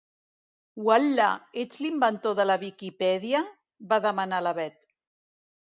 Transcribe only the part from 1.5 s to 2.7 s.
ets l'inventor de la